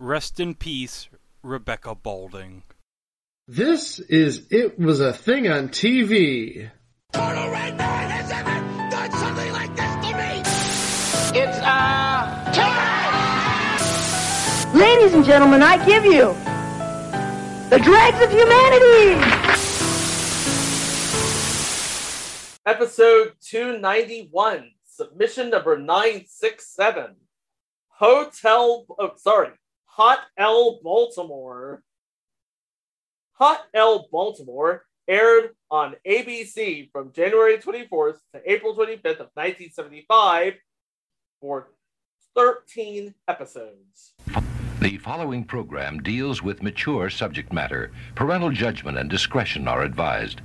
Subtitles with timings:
[0.00, 1.08] Rest in peace,
[1.42, 2.62] Rebecca Balding.
[3.48, 6.70] This is It Was a Thing on TV.
[7.12, 10.42] Total Red Man has ever done something like this to me!
[11.40, 13.80] It's, uh, time!
[14.78, 16.32] Ladies and gentlemen, I give you
[17.68, 19.20] the dregs of humanity!
[22.64, 27.16] Episode 291, submission number 967.
[27.88, 29.50] Hotel, oh, sorry,
[29.98, 31.82] Hot L Baltimore.
[33.32, 40.54] Hot L Baltimore aired on ABC from January 24th to April 25th of 1975
[41.40, 41.70] for
[42.36, 44.14] 13 episodes.
[44.80, 47.90] The following program deals with mature subject matter.
[48.14, 50.42] Parental judgment and discretion are advised.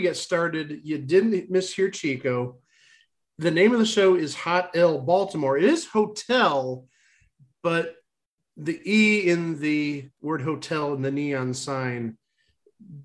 [0.00, 2.56] We get started, you didn't mishear Chico.
[3.36, 5.58] The name of the show is Hot L Baltimore.
[5.58, 6.86] It is hotel,
[7.62, 7.96] but
[8.56, 12.16] the E in the word hotel in the neon sign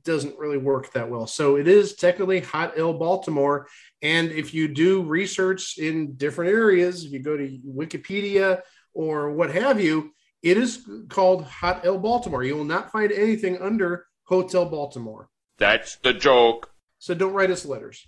[0.05, 1.27] doesn't really work that well.
[1.27, 3.67] So it is technically Hot L Baltimore.
[4.01, 8.61] And if you do research in different areas, if you go to Wikipedia
[8.93, 12.45] or what have you, it is called Hot L Baltimore.
[12.45, 15.27] You will not find anything under Hotel Baltimore.
[15.57, 16.71] That's the joke.
[17.05, 18.07] So don't write us letters.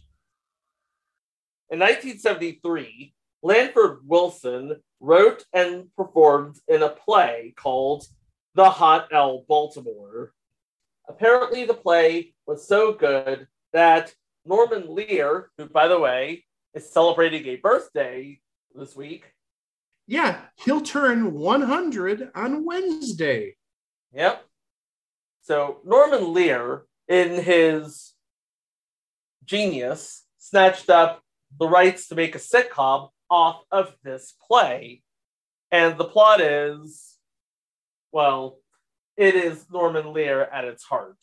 [1.70, 3.14] In 1973,
[3.44, 8.08] Lanford Wilson wrote and performed in a play called
[8.56, 10.34] The Hot L Baltimore.
[11.08, 14.16] Apparently, the play was so good that
[14.46, 18.40] Norman Lear, who, by the way, is celebrating a birthday
[18.74, 19.26] this week.
[20.08, 23.58] Yeah, he'll turn 100 on Wednesday.
[24.12, 24.44] Yep.
[25.44, 28.16] So, Norman Lear, in his
[29.48, 31.22] genius, snatched up
[31.60, 35.02] the rights to make a sitcom off of this play.
[35.72, 37.16] And the plot is
[38.12, 38.60] well,
[39.16, 41.18] it is Norman Lear at its heart.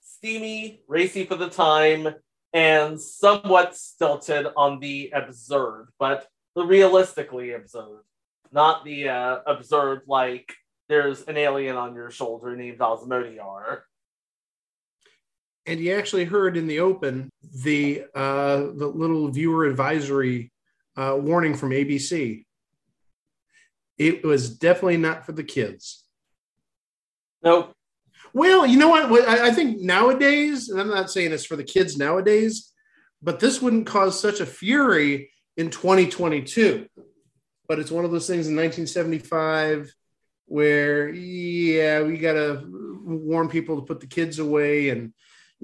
[0.00, 2.14] Steamy, racy for the time,
[2.52, 8.02] and somewhat stilted on the absurd, but the realistically absurd.
[8.52, 10.54] Not the uh, absurd like
[10.88, 13.80] there's an alien on your shoulder named Osmodiar.
[15.66, 20.52] And you actually heard in the open the uh, the little viewer advisory
[20.96, 22.44] uh, warning from ABC.
[23.96, 26.04] It was definitely not for the kids.
[27.42, 27.72] Nope.
[28.32, 29.28] Well, you know what?
[29.28, 32.72] I think nowadays, and I'm not saying it's for the kids nowadays,
[33.22, 36.86] but this wouldn't cause such a fury in 2022.
[37.68, 39.94] But it's one of those things in 1975
[40.46, 42.64] where, yeah, we got to
[43.04, 44.90] warn people to put the kids away.
[44.90, 45.14] And,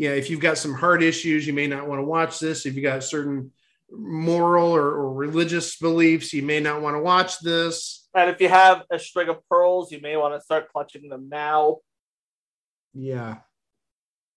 [0.01, 2.65] yeah, if you've got some heart issues, you may not want to watch this.
[2.65, 3.53] If you've got certain
[3.93, 8.09] moral or, or religious beliefs, you may not want to watch this.
[8.15, 11.29] And if you have a string of pearls, you may want to start clutching them
[11.29, 11.81] now.
[12.95, 13.41] Yeah.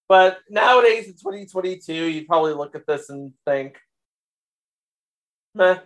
[0.09, 3.77] But nowadays in 2022, you'd probably look at this and think,
[5.55, 5.77] meh.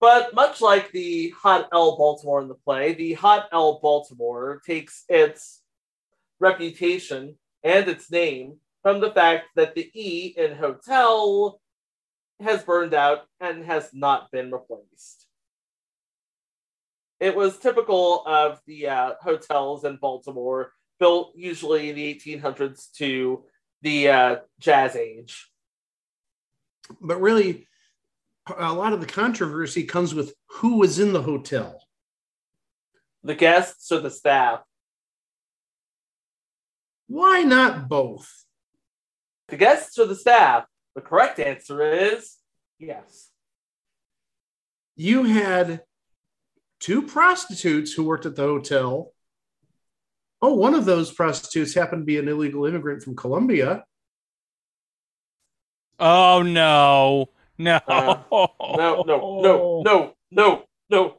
[0.00, 5.04] But much like the Hot L Baltimore in the play, the Hot L Baltimore takes
[5.10, 5.60] its
[6.40, 11.60] reputation and its name from the fact that the E in hotel
[12.40, 15.26] has burned out and has not been replaced.
[17.20, 23.44] It was typical of the uh, hotels in Baltimore, built usually in the 1800s to
[23.82, 25.48] the uh, Jazz Age.
[27.00, 27.66] But really,
[28.56, 31.82] a lot of the controversy comes with who was in the hotel.
[33.24, 34.60] The guests or the staff?
[37.08, 38.44] Why not both?
[39.48, 40.66] The guests or the staff?
[40.94, 42.36] The correct answer is
[42.78, 43.30] yes.
[44.96, 45.82] You had
[46.80, 49.12] two prostitutes who worked at the hotel.
[50.40, 53.84] Oh, one of those prostitutes happened to be an illegal immigrant from Colombia.
[55.98, 57.30] Oh no.
[57.56, 57.80] No.
[57.88, 61.14] Uh, No, no, no, no, no, no.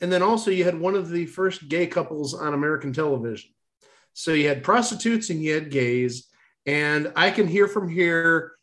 [0.00, 3.50] And then also you had one of the first gay couples on American television.
[4.18, 6.26] So you had prostitutes and you had gays.
[6.66, 8.54] And I can hear from here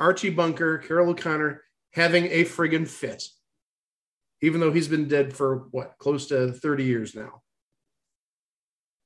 [0.00, 1.62] Archie Bunker, Carroll O'Connor
[1.92, 3.22] having a friggin' fit,
[4.42, 7.40] even though he's been dead for what, close to 30 years now.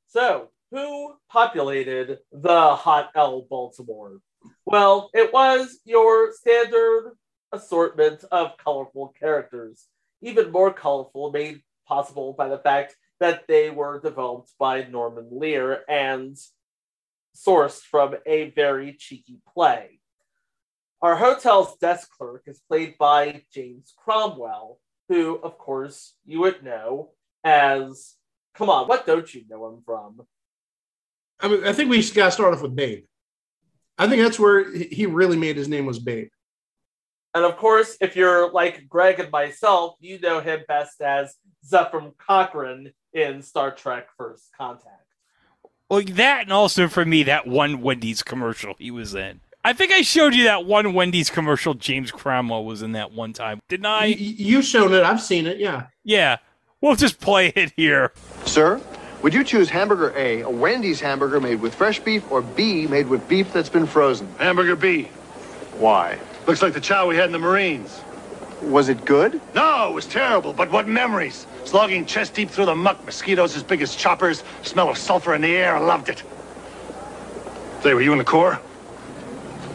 [0.06, 4.20] So, who populated the Hot L Baltimore?
[4.64, 7.12] Well, it was your standard
[7.52, 9.84] assortment of colorful characters,
[10.22, 15.84] even more colorful, made possible by the fact that they were developed by Norman Lear
[15.88, 16.36] and
[17.36, 20.00] sourced from a very cheeky play.
[21.02, 24.78] Our hotel's desk clerk is played by James Cromwell,
[25.08, 27.10] who, of course, you would know
[27.44, 28.16] as.
[28.54, 30.22] Come on, what don't you know him from?
[31.38, 33.04] I mean, I think we got to start off with Babe.
[33.96, 36.28] I think that's where he really made his name was Babe.
[37.34, 42.12] And of course, if you're like Greg and myself, you know him best as Zefram
[42.18, 44.96] Cochrane in Star Trek First Contact.
[45.88, 49.40] Well, that and also for me, that one Wendy's commercial he was in.
[49.64, 53.32] I think I showed you that one Wendy's commercial James Cromwell was in that one
[53.32, 53.60] time.
[53.68, 54.00] Didn't I?
[54.06, 55.02] Y- y- You've shown it.
[55.02, 55.58] I've seen it.
[55.58, 55.86] Yeah.
[56.04, 56.38] Yeah.
[56.80, 58.12] We'll just play it here.
[58.46, 58.80] Sir,
[59.22, 63.06] would you choose hamburger A, a Wendy's hamburger made with fresh beef, or B, made
[63.08, 64.26] with beef that's been frozen?
[64.38, 65.04] Hamburger B.
[65.76, 66.18] Why?
[66.46, 68.00] Looks like the chow we had in the Marines.
[68.62, 69.40] Was it good?
[69.54, 71.46] No, it was terrible, but what memories.
[71.64, 75.40] Slogging chest deep through the muck, mosquitoes as big as choppers, smell of sulfur in
[75.40, 76.22] the air, I loved it.
[77.82, 78.60] Say, were you in the Corps?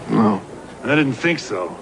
[0.10, 0.42] No.
[0.84, 1.76] I didn't think so.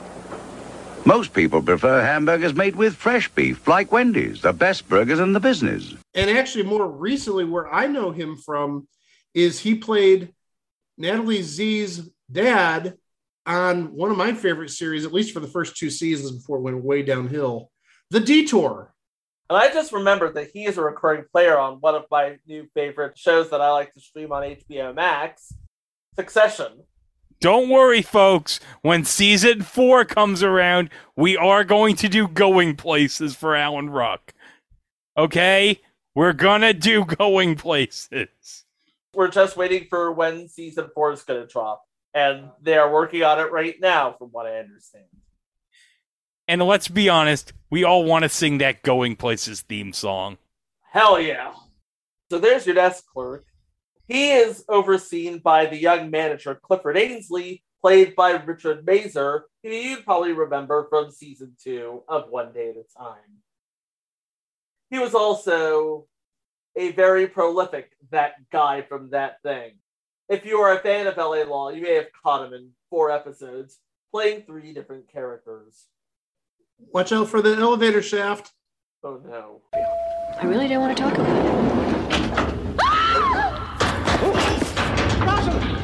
[1.06, 5.42] Most people prefer hamburgers made with fresh beef, like Wendy's, the best burgers in the
[5.42, 5.96] business.
[6.14, 8.88] And actually, more recently, where I know him from
[9.34, 10.34] is he played
[10.98, 12.98] Natalie Zea's dad
[13.46, 16.62] on one of my favorite series, at least for the first two seasons before it
[16.62, 17.72] went way downhill
[18.10, 18.94] The Detour.
[19.50, 22.68] And I just remembered that he is a recurring player on one of my new
[22.74, 25.54] favorite shows that I like to stream on HBO Max,
[26.16, 26.84] Succession.
[27.42, 28.62] Don't worry, folks.
[28.84, 34.34] When season four comes around, we are going to do going places for Alan Ruck.
[35.18, 35.82] Okay?
[36.16, 38.64] We're gonna do going places.
[39.14, 41.84] We're just waiting for when season four is going to drop.
[42.14, 45.06] And they are working on it right now, from what I understand.
[46.48, 50.38] And let's be honest, we all want to sing that going places theme song.
[50.92, 51.54] Hell yeah.
[52.30, 53.46] So there's your desk clerk.
[54.08, 60.06] He is overseen by the young manager Clifford Ainsley, played by Richard Masur, who you'd
[60.06, 63.42] probably remember from season two of One Day at a Time.
[64.90, 66.06] He was also
[66.76, 69.72] a very prolific that guy from that thing.
[70.30, 73.12] If you are a fan of LA Law, you may have caught him in four
[73.12, 73.80] episodes,
[74.12, 75.88] playing three different characters.
[76.94, 78.52] Watch out for the elevator shaft.
[79.04, 79.62] Oh no.
[79.74, 82.64] I really don't want to talk about it.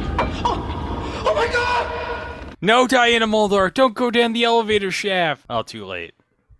[0.01, 2.55] Oh my god!
[2.61, 5.45] No, Diana Muldaur, don't go down the elevator shaft.
[5.49, 6.13] Oh, too late.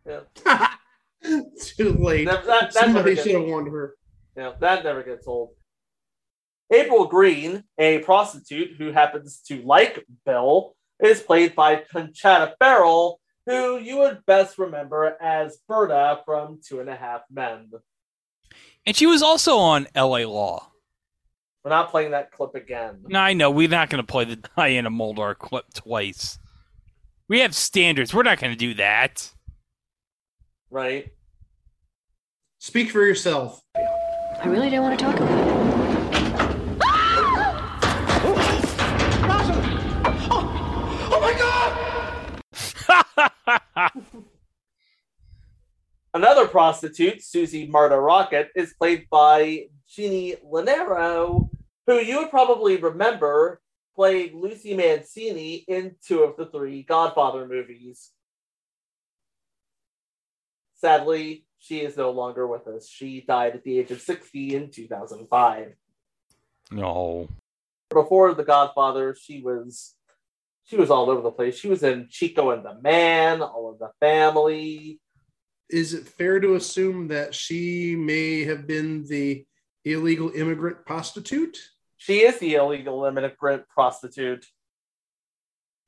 [0.05, 0.19] Yeah.
[1.75, 2.25] Too late.
[2.25, 3.95] That- that- that Somebody should have warned her.
[4.37, 5.49] Yeah, that never gets old.
[6.71, 13.79] April Green, a prostitute who happens to like Bill, is played by Conchata Ferrell, who
[13.79, 17.71] you would best remember as Berta from Two and a Half Men.
[18.85, 20.71] And she was also on LA Law.
[21.63, 23.03] We're not playing that clip again.
[23.07, 23.51] No, I know.
[23.51, 26.39] We're not going to play the Diana Muldaur clip twice.
[27.27, 28.13] We have standards.
[28.13, 29.31] We're not going to do that.
[30.71, 31.09] Right?
[32.59, 33.61] Speak for yourself.
[33.75, 35.48] I really don't want to talk about it.
[46.13, 51.49] Another prostitute, Susie Marta Rocket, is played by Jeannie Linero,
[51.85, 53.61] who you would probably remember
[53.95, 58.11] played Lucy Mancini in two of the three Godfather movies.
[60.75, 62.87] Sadly, she is no longer with us.
[62.87, 65.75] She died at the age of 60 in 2005.
[66.71, 67.27] No.
[67.89, 69.95] Before The Godfather, she was
[70.69, 71.57] she was all over the place.
[71.57, 74.99] She was in Chico and the Man, All of the Family.
[75.67, 79.45] Is it fair to assume that she may have been the
[79.83, 81.57] illegal immigrant prostitute?
[81.97, 84.45] She is the illegal immigrant prostitute.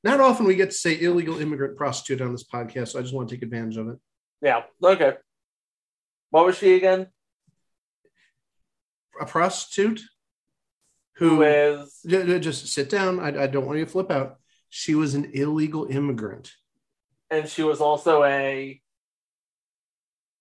[0.02, 3.14] Not often we get to say illegal immigrant prostitute on this podcast, so I just
[3.14, 3.98] want to take advantage of it.
[4.40, 5.12] Yeah, okay.
[6.30, 7.06] What was she again?
[9.20, 10.00] A prostitute
[11.18, 13.20] Who who is Ju- ju- just sit down.
[13.20, 14.38] I, I don't want you to flip out.
[14.74, 16.50] She was an illegal immigrant.
[17.30, 18.80] and she was also a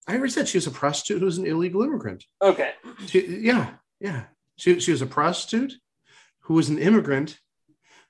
[0.08, 2.24] I already said she was a prostitute who was an illegal immigrant.
[2.42, 2.72] okay.
[3.08, 4.24] She, yeah, yeah.
[4.56, 5.74] She, she was a prostitute
[6.46, 7.38] who was an immigrant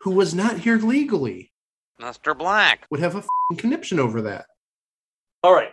[0.01, 1.51] who was not here legally.
[2.00, 2.38] Mr.
[2.38, 2.86] Black.
[2.92, 4.46] Would have a fing conniption over that.
[5.44, 5.72] All right.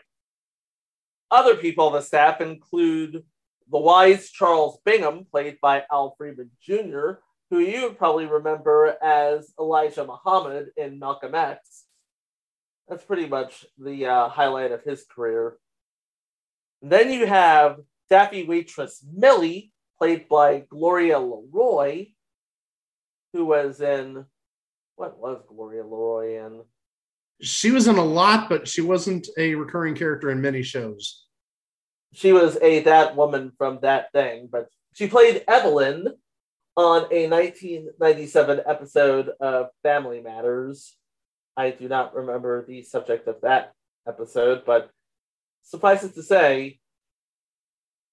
[1.31, 3.23] Other people on the staff include
[3.71, 10.05] the wise Charles Bingham, played by Al Freeman Jr., who you probably remember as Elijah
[10.05, 11.85] Muhammad in Malcolm X.
[12.89, 15.57] That's pretty much the uh, highlight of his career.
[16.83, 22.09] Then you have Daffy waitress Millie, played by Gloria Leroy,
[23.33, 24.25] who was in
[24.97, 26.63] what was Gloria Leroy in?
[27.41, 31.25] She was in a lot, but she wasn't a recurring character in many shows.
[32.13, 36.09] She was a that woman from that thing, but she played Evelyn
[36.79, 40.95] on a 1997 episode of Family Matters.
[41.57, 43.73] I do not remember the subject of that
[44.07, 44.89] episode, but
[45.65, 46.79] suffice it to say,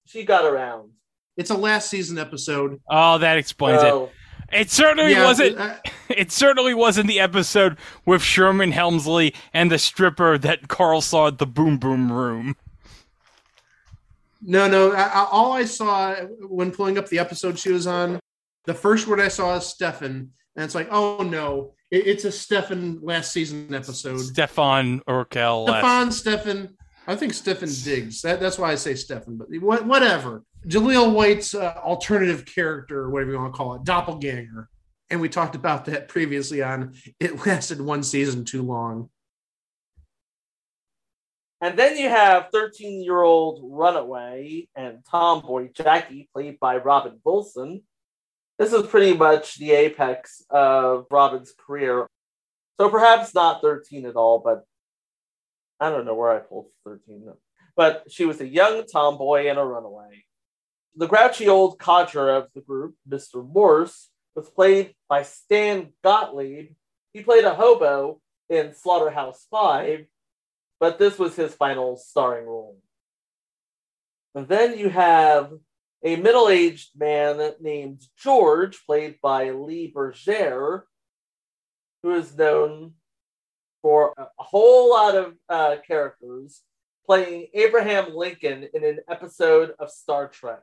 [0.04, 0.90] she got around.
[1.36, 2.80] It's a last season episode.
[2.90, 4.10] Oh, that explains Oh.
[4.50, 4.62] it.
[4.62, 5.58] It certainly Yeah, wasn't.
[5.58, 5.76] uh,
[6.08, 11.38] It certainly wasn't the episode with Sherman Hemsley and the stripper that Carl saw at
[11.38, 12.56] the Boom Boom Room.
[14.42, 14.92] No, no.
[14.92, 16.14] I, I- all I saw
[16.48, 18.18] when pulling up the episode she was on,
[18.66, 22.32] the first word I saw is Stefan, and it's like, oh no, it- it's a
[22.32, 24.18] Stefan last season episode.
[24.20, 25.68] Stefan Urkel.
[25.68, 26.76] Stefan, Stefan.
[27.06, 28.22] I think Stefon Diggs.
[28.22, 30.42] That, that's why I say Stefan, but what, whatever.
[30.66, 34.68] Jaleel White's uh, alternative character, or whatever you want to call it, doppelganger.
[35.10, 39.08] And we talked about that previously on it lasted one season too long.
[41.60, 47.82] And then you have 13 year old runaway and tomboy Jackie, played by Robin Wilson.
[48.58, 52.06] This is pretty much the apex of Robin's career.
[52.80, 54.64] So perhaps not 13 at all, but
[55.78, 57.28] I don't know where I pulled 13.
[57.76, 60.24] But she was a young tomboy and a runaway.
[60.94, 63.46] The grouchy old codger of the group, Mr.
[63.46, 66.70] Morse, was played by Stan Gottlieb.
[67.12, 70.06] He played a hobo in Slaughterhouse Five,
[70.80, 72.78] but this was his final starring role.
[74.34, 75.52] And then you have
[76.06, 80.82] a middle aged man named George, played by Lee Bergere,
[82.04, 82.92] who is known
[83.82, 86.62] for a whole lot of uh, characters,
[87.06, 90.62] playing Abraham Lincoln in an episode of Star Trek.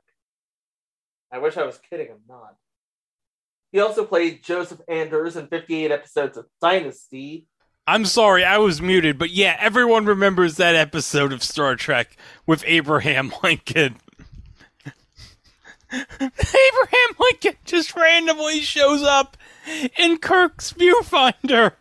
[1.30, 2.56] I wish I was kidding, I'm not.
[3.74, 7.48] He also played Joseph Anders in 58 episodes of Dynasty,
[7.86, 12.64] I'm sorry, I was muted, but yeah, everyone remembers that episode of Star Trek with
[12.66, 13.98] Abraham Lincoln.
[15.94, 19.38] Abraham Lincoln just randomly shows up
[19.98, 21.74] in Kirk's viewfinder.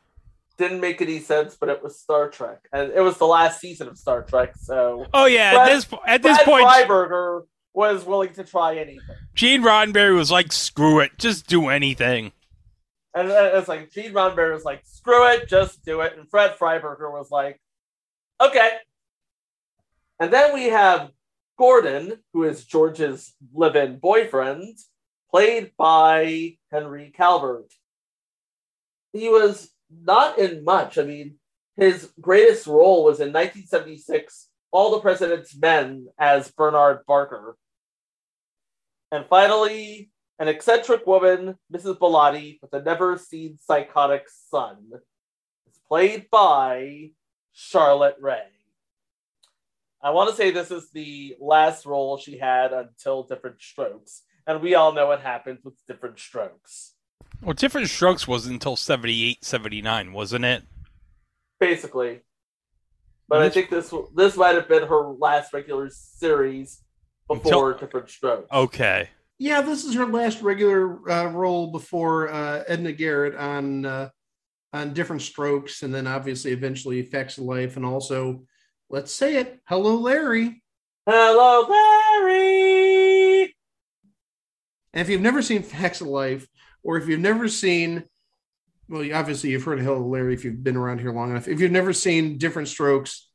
[0.58, 3.88] didn't make any sense, but it was Star Trek, and it was the last season
[3.88, 4.52] of Star Trek.
[4.56, 7.42] So Oh yeah, Brad- at this at this Brad point, Freiberger
[7.74, 12.32] was willing to try anything, Gene Roddenberry was like, "Screw it, just do anything."
[13.14, 16.56] and uh, it's like Gene Roddenberry was like, "Screw it, just do it," and Fred
[16.58, 17.60] Freiberger was like,
[18.40, 18.70] "Okay."
[20.20, 21.10] And then we have
[21.58, 24.78] Gordon, who is George's live-in boyfriend,
[25.30, 27.72] played by Henry Calvert.
[29.12, 30.98] He was not in much.
[30.98, 31.36] I mean,
[31.76, 37.56] his greatest role was in 1976, All the President's Men as Bernard Barker.
[39.10, 41.98] And finally, an eccentric woman, Mrs.
[41.98, 44.90] Bellotti, with a never seen psychotic son,
[45.68, 47.10] is played by
[47.52, 48.61] Charlotte Rae.
[50.02, 54.22] I want to say this is the last role she had until Diff'rent Strokes.
[54.46, 56.94] And we all know what happens with Diff'rent Strokes.
[57.40, 60.64] Well, Diff'rent Strokes wasn't until 78, 79, wasn't it?
[61.60, 62.20] basically.
[63.28, 66.82] But I think this this might have been her last regular series
[67.28, 68.48] before Until- Diff'rent Strokes.
[68.52, 69.08] Okay.
[69.38, 74.08] Yeah, this is her last regular uh, role before uh, Edna Garrett on uh,
[74.72, 78.42] on Diff'rent Strokes, and then obviously eventually Facts of Life, and also,
[78.92, 80.62] let's say it, Hello Larry.
[81.06, 83.54] Hello, Larry.
[84.92, 86.46] And if you've never seen Facts of Life,
[86.84, 88.04] or if you've never seen,
[88.88, 91.48] well, obviously you've heard of Hello Larry if you've been around here long enough.
[91.48, 93.28] If you've never seen Diff'rent Strokes,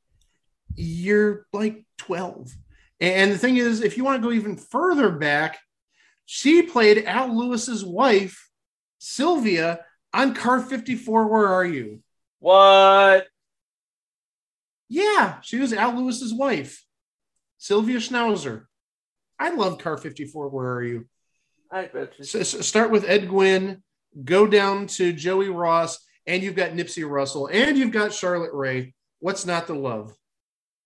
[0.76, 2.54] you're like 12.
[3.00, 5.58] And the thing is, if you want to go even further back,
[6.26, 8.50] she played Al Lewis's wife,
[9.00, 9.80] Sylvia,
[10.14, 11.28] on Car 54.
[11.28, 12.02] Where are you?
[12.40, 13.28] What?
[14.90, 16.86] Yeah, she was Al Lewis's wife,
[17.58, 18.66] Sylvia Schnauser.
[19.40, 20.50] I love Car 54.
[20.50, 21.06] Where are you?
[21.72, 22.24] I bet you.
[22.24, 23.84] S- s- start with Ed Gwynne,
[24.24, 28.94] go down to Joey Ross, and you've got Nipsey Russell, and you've got Charlotte Rae.
[29.20, 30.14] What's not to love?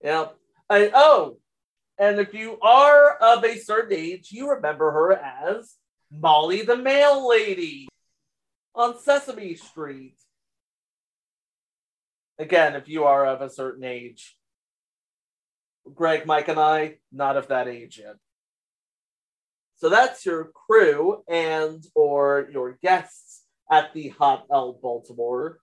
[0.04, 0.36] Yep.
[0.70, 1.38] And, oh,
[2.00, 5.76] and if you are of a certain age, you remember her as
[6.12, 7.88] Molly the Mail Lady
[8.74, 10.16] on Sesame Street.
[12.42, 14.36] Again, if you are of a certain age.
[15.94, 18.16] Greg, Mike, and I, not of that age yet.
[19.78, 25.60] So that's your crew and or your guests at the Hot L Baltimore.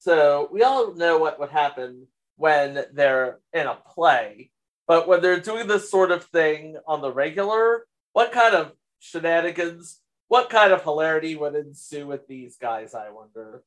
[0.00, 4.50] So we all know what would happen when they're in a play,
[4.86, 10.02] but when they're doing this sort of thing on the regular, what kind of shenanigans,
[10.28, 13.62] what kind of hilarity would ensue with these guys, I wonder?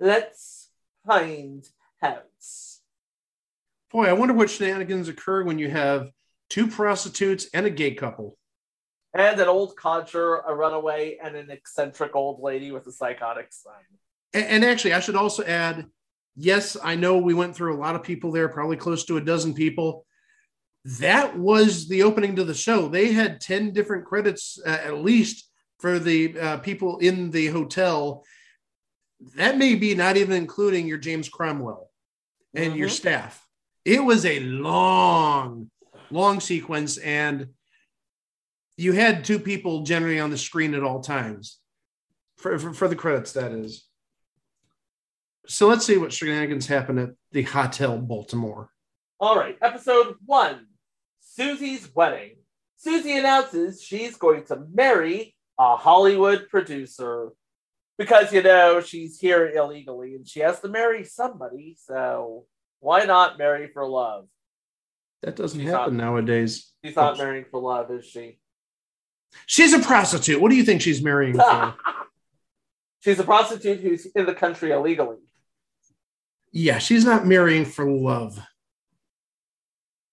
[0.00, 0.70] Let's
[1.06, 1.64] find
[2.02, 2.24] out.
[3.90, 6.10] Boy, I wonder what shenanigans occur when you have
[6.50, 8.36] two prostitutes and a gay couple.
[9.12, 13.74] And an old codger, a runaway, and an eccentric old lady with a psychotic son.
[14.32, 15.86] And, and actually, I should also add
[16.36, 19.20] yes, I know we went through a lot of people there, probably close to a
[19.20, 20.04] dozen people.
[20.84, 22.88] That was the opening to the show.
[22.88, 28.24] They had 10 different credits uh, at least for the uh, people in the hotel.
[29.36, 31.90] That may be not even including your James Cromwell
[32.54, 32.78] and mm-hmm.
[32.78, 33.46] your staff.
[33.84, 35.70] It was a long,
[36.10, 37.48] long sequence, and
[38.76, 41.58] you had two people generally on the screen at all times
[42.36, 43.86] for, for, for the credits, that is.
[45.46, 48.70] So let's see what shenanigans happen at the Hotel Baltimore.
[49.20, 50.66] All right, episode one
[51.20, 52.36] Susie's wedding.
[52.76, 57.30] Susie announces she's going to marry a Hollywood producer
[57.98, 61.76] because, you know, she's here illegally and she has to marry somebody.
[61.80, 62.46] So
[62.80, 64.26] why not marry for love?
[65.22, 66.70] That doesn't she's happen not, nowadays.
[66.84, 68.38] She's not marrying for love, is she?
[69.46, 70.40] She's a prostitute.
[70.40, 71.74] What do you think she's marrying for?
[73.00, 75.18] she's a prostitute who's in the country illegally.
[76.52, 78.38] Yeah, she's not marrying for love.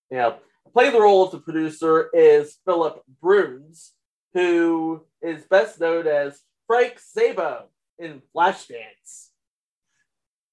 [0.10, 0.34] Yeah.
[0.74, 3.92] play the role of the producer is Philip Bruns,
[4.34, 7.64] who is best known as Frank Szabo
[8.00, 9.30] in Flashdance.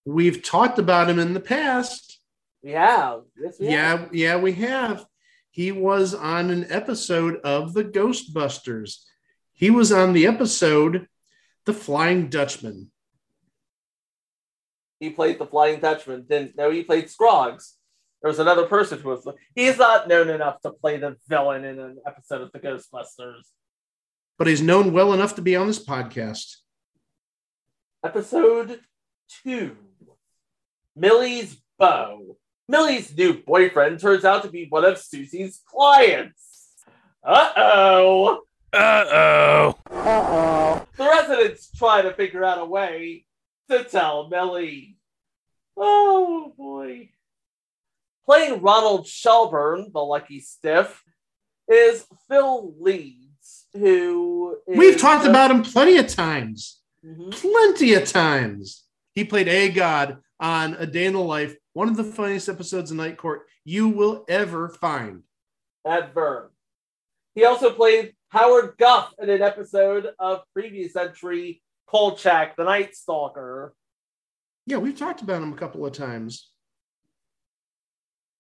[0.05, 2.21] We've talked about him in the past.
[2.63, 3.23] We have.
[3.41, 4.15] Yes, yeah, have.
[4.15, 5.05] yeah, we have.
[5.51, 9.05] He was on an episode of the Ghostbusters.
[9.53, 11.09] He was on the episode
[11.67, 12.91] The Flying Dutchman
[15.01, 16.27] he played the Flying Dutchman.
[16.29, 17.77] Didn't know he played Scroggs.
[18.23, 19.29] There was another person who was.
[19.55, 23.45] He's not known enough to play the villain in an episode of the Ghostbusters.
[24.39, 26.59] But he's known well enough to be on this podcast.
[28.05, 28.81] Episode
[29.43, 29.77] two
[30.95, 32.37] Millie's Beau.
[32.69, 36.75] Millie's new boyfriend turns out to be one of Susie's clients.
[37.25, 38.41] Uh oh.
[38.73, 39.79] Uh oh.
[39.91, 40.87] Uh oh.
[40.97, 43.25] The residents try to figure out a way
[43.71, 44.99] to tell Millie.
[45.77, 47.11] Oh boy.
[48.25, 51.03] Playing Ronald Shelburne, the lucky stiff,
[51.67, 53.28] is Phil Leeds,
[53.75, 56.81] who We've talked about him plenty of times.
[57.05, 57.31] Mm-hmm.
[57.31, 58.85] Plenty of times.
[59.15, 62.91] He played a god on A Day in the Life, one of the funniest episodes
[62.91, 65.23] of Night Court you will ever find.
[65.87, 66.49] At Vern.
[67.35, 73.75] He also played Howard Guff in an episode of previous entry Kolchak, the Night Stalker.
[74.67, 76.51] Yeah, we've talked about him a couple of times.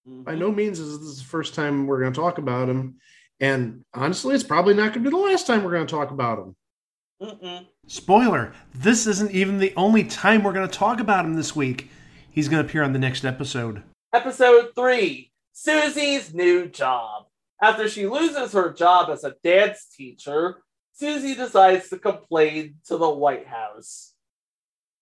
[0.06, 0.24] Mm-hmm.
[0.24, 2.96] By no means is this the first time we're going to talk about him.
[3.40, 6.10] And honestly, it's probably not going to be the last time we're going to talk
[6.10, 6.56] about him.
[7.22, 7.66] Mm-mm.
[7.88, 11.90] Spoiler this isn't even the only time we're going to talk about him this week.
[12.30, 13.82] He's going to appear on the next episode.
[14.12, 17.24] Episode 3 Susie's new job.
[17.60, 23.10] After she loses her job as a dance teacher, Susie decides to complain to the
[23.10, 24.12] White House.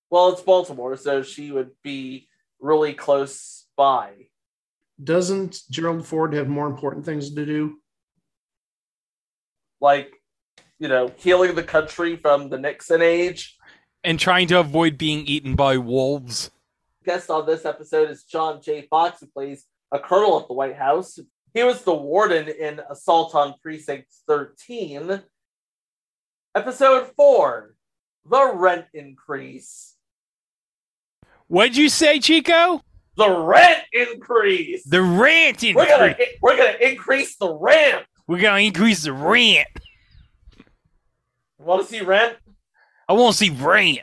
[0.08, 2.28] Well, it's Baltimore, so she would be
[2.60, 4.28] really close by.
[5.02, 7.78] Doesn't Gerald Ford have more important things to do?
[9.80, 10.12] Like,
[10.78, 13.56] you know, healing the country from the Nixon age.
[14.04, 16.50] And trying to avoid being eaten by wolves.
[17.04, 18.86] Guest on this episode is John J.
[18.88, 21.18] Fox, who plays a colonel at the White House.
[21.54, 25.22] He was the warden in Assault on Precinct 13,
[26.56, 27.74] Episode four,
[28.24, 29.94] the rent increase.
[31.48, 32.80] What'd you say, Chico?
[33.18, 34.82] The rent increase.
[34.84, 35.76] The rent increase.
[35.76, 38.06] We're gonna we're gonna increase the rent.
[38.28, 39.68] We're gonna increase the rent.
[41.58, 42.36] Want to see rent?
[43.08, 44.00] I want to see rent.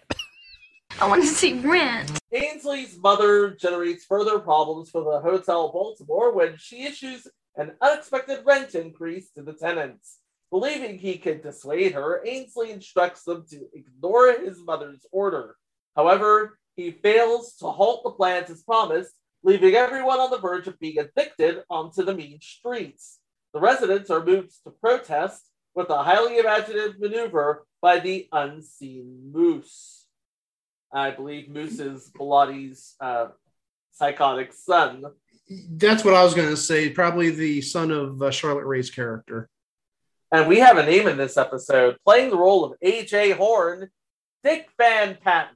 [1.01, 2.09] I want to see rent.
[2.31, 8.75] Ainsley's mother generates further problems for the Hotel Baltimore when she issues an unexpected rent
[8.75, 10.19] increase to the tenants.
[10.51, 15.57] Believing he can dissuade her, Ainsley instructs them to ignore his mother's order.
[15.97, 20.79] However, he fails to halt the plans as promised, leaving everyone on the verge of
[20.79, 23.19] being evicted onto the mean streets.
[23.53, 25.43] The residents are moved to protest
[25.75, 30.07] with a highly imaginative maneuver by the unseen Moose.
[30.91, 33.27] I believe Moose is Pilati's uh,
[33.91, 35.03] psychotic son.
[35.69, 36.89] That's what I was going to say.
[36.89, 39.49] Probably the son of uh, Charlotte Rae's character.
[40.31, 43.31] And we have a name in this episode, playing the role of A.J.
[43.31, 43.89] Horn,
[44.43, 45.55] Dick Van Patten,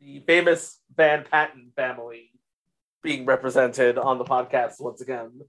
[0.00, 2.30] the famous Van Patten family
[3.02, 5.42] being represented on the podcast once again.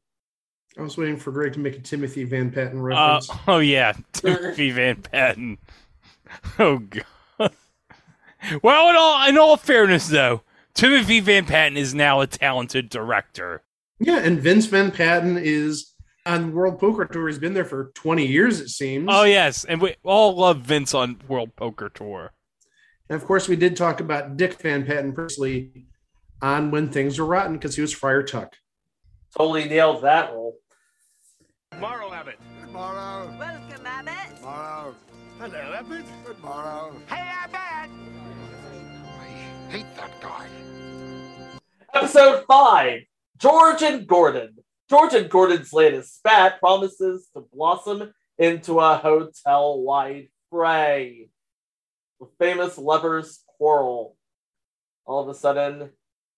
[0.78, 3.30] I was waiting for Greg to make a Timothy Van Patten Uh, reference.
[3.48, 5.58] oh yeah, Timothy Van Patten.
[6.58, 7.52] Oh god.
[8.64, 10.42] Well, in all in all fairness, though,
[10.74, 13.62] Timothy Van Patten is now a talented director.
[14.00, 15.94] yeah, and Vince Van Patten is
[16.26, 17.28] on World Poker Tour.
[17.28, 19.08] He's been there for 20 years, it seems.
[19.12, 22.34] Oh yes, and we all love Vince on World Poker Tour.
[23.10, 25.86] And of course, we did talk about Dick Van Patten personally
[26.42, 28.56] on When Things Were Rotten because he was Friar Tuck.
[29.38, 30.58] Totally nailed that role.
[31.76, 32.40] Tomorrow, Abbott.
[32.62, 33.36] Tomorrow.
[33.40, 34.38] Welcome, Abbott.
[34.38, 34.96] Tomorrow.
[35.40, 36.06] Hello, Abbott.
[36.26, 36.96] Tomorrow.
[37.08, 37.92] Hey, Abbott.
[39.20, 39.26] I
[39.70, 40.48] hate that guy.
[41.94, 43.02] Episode 5
[43.38, 44.56] George and Gordon.
[44.90, 51.30] George and Gordon's latest spat promises to blossom into a hotel wide fray.
[52.20, 54.16] The famous lovers quarrel.
[55.06, 55.90] All of a sudden,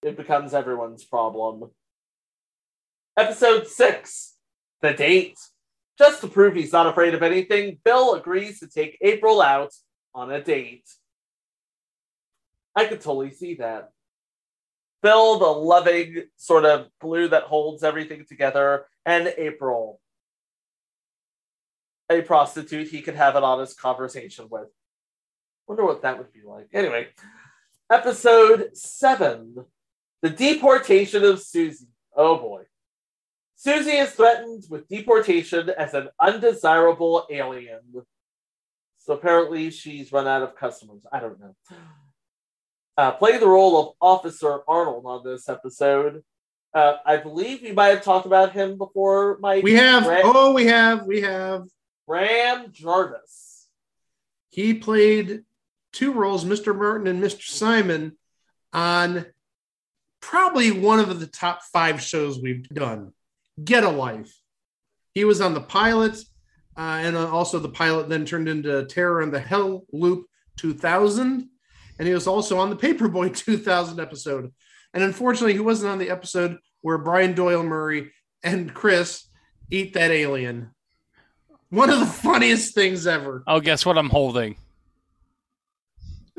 [0.01, 1.71] it becomes everyone's problem.
[3.17, 4.34] Episode 6
[4.85, 5.39] The Date.
[5.97, 9.73] Just to prove he's not afraid of anything, Bill agrees to take April out
[10.13, 10.87] on a date.
[12.75, 13.89] I could totally see that.
[15.01, 19.99] Bill, the loving sort of glue that holds everything together, and April,
[22.11, 24.67] a prostitute he could have an honest conversation with.
[25.67, 26.67] Wonder what that would be like.
[26.73, 27.07] Anyway,
[27.89, 29.65] episode seven
[30.21, 31.87] The Deportation of Susie.
[32.15, 32.65] Oh boy.
[33.55, 37.79] Susie is threatened with deportation as an undesirable alien.
[38.97, 41.05] So apparently she's run out of customers.
[41.11, 41.55] I don't know
[42.97, 46.23] uh, playing the role of Officer Arnold on this episode.
[46.73, 49.63] Uh, I believe we might have talked about him before, Mike.
[49.63, 51.63] We have, Ram, oh, we have, we have.
[52.07, 53.67] Graham Jarvis.
[54.49, 55.43] He played
[55.93, 56.75] two roles, Mr.
[56.75, 57.43] Merton and Mr.
[57.43, 58.17] Simon,
[58.73, 59.25] on
[60.19, 63.13] probably one of the top five shows we've done.
[63.63, 64.33] Get a Life.
[65.13, 66.17] He was on the pilot,
[66.77, 70.25] uh, and also the pilot then turned into Terror on the Hell Loop
[70.57, 71.49] 2000.
[71.97, 74.51] And he was also on the Paperboy 2000 episode.
[74.93, 78.11] And unfortunately, he wasn't on the episode where Brian Doyle Murray
[78.43, 79.25] and Chris
[79.71, 80.71] eat that alien.
[81.69, 83.43] One of the funniest things ever.
[83.47, 84.55] Oh, guess what I'm holding?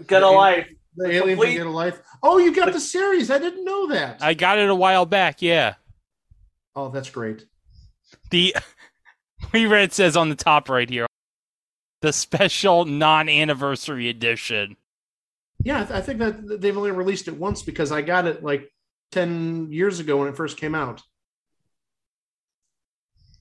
[0.07, 0.69] Get a life.
[0.97, 2.01] The alien from Get a Life.
[2.23, 3.31] Oh, you got the series.
[3.31, 4.23] I didn't know that.
[4.23, 5.43] I got it a while back.
[5.43, 5.75] Yeah.
[6.77, 7.47] Oh, that's great.
[8.31, 8.55] The
[9.53, 11.07] we read says on the top right here,
[12.03, 14.77] the special non-anniversary edition.
[15.65, 18.45] Yeah, I, th- I think that they've only released it once because I got it
[18.45, 18.71] like
[19.13, 21.03] 10 years ago when it first came out.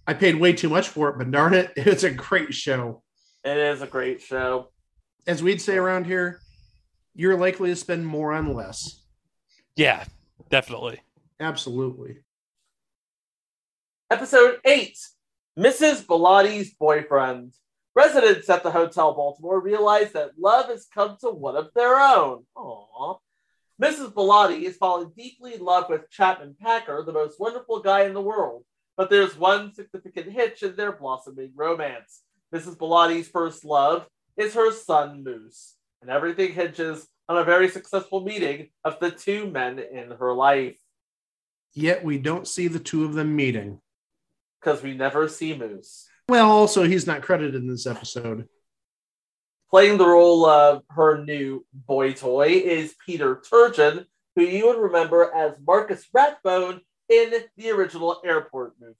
[0.07, 3.03] I paid way too much for it, but darn it, it's a great show.
[3.43, 4.69] It is a great show.
[5.27, 6.39] As we'd say around here,
[7.13, 9.03] you're likely to spend more on less.
[9.75, 10.05] Yeah,
[10.49, 11.01] definitely.
[11.39, 12.19] Absolutely.
[14.11, 14.95] Episode 8
[15.57, 16.05] Mrs.
[16.05, 17.53] Bellotti's boyfriend.
[17.95, 22.43] Residents at the Hotel Baltimore realize that love has come to one of their own.
[22.55, 23.17] Aww.
[23.81, 24.13] Mrs.
[24.13, 28.21] Bellotti is falling deeply in love with Chapman Packer, the most wonderful guy in the
[28.21, 28.63] world.
[28.95, 32.21] But there's one significant hitch in their blossoming romance.
[32.53, 32.77] Mrs.
[32.77, 34.05] Bellotti's first love
[34.37, 39.47] is her son Moose, and everything hinges on a very successful meeting of the two
[39.49, 40.77] men in her life.
[41.73, 43.81] Yet we don't see the two of them meeting.
[44.65, 46.07] Because we never see Moose.
[46.27, 48.47] Well, also, he's not credited in this episode.
[49.69, 55.31] Playing the role of her new boy toy is Peter Turgeon, who you would remember
[55.35, 58.95] as Marcus Rathbone in the original Airport movie.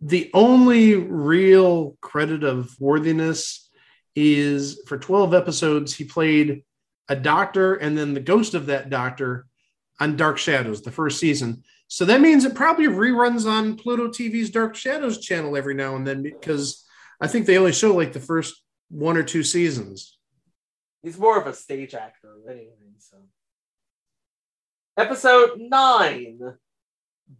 [0.00, 3.68] The only real credit of worthiness
[4.16, 6.64] is for 12 episodes, he played
[7.10, 9.46] a doctor and then the ghost of that doctor
[10.00, 11.62] on Dark Shadows, the first season.
[11.92, 16.06] So that means it probably reruns on Pluto TV's Dark Shadows channel every now and
[16.06, 16.86] then because
[17.20, 20.16] I think they only show like the first one or two seasons.
[21.02, 22.70] He's more of a stage actor anyway.
[22.98, 23.16] So,
[24.96, 26.38] episode nine,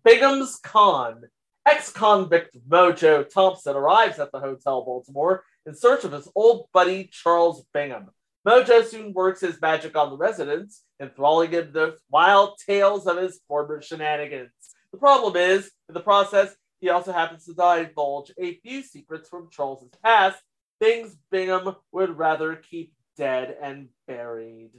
[0.04, 1.22] Bingham's Con.
[1.64, 7.64] Ex-convict Mojo Thompson arrives at the Hotel Baltimore in search of his old buddy Charles
[7.72, 8.08] Bingham.
[8.44, 13.40] Mojo soon works his magic on the residents, enthralling him the wild tales of his
[13.48, 14.50] former shenanigans.
[14.92, 19.50] The problem is, in the process, he also happens to divulge a few secrets from
[19.50, 20.38] Charles's past,
[20.80, 24.70] things Bingham would rather keep dead and buried.